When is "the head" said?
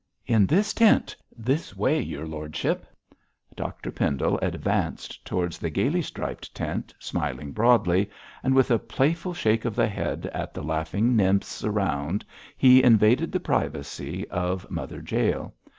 9.75-10.25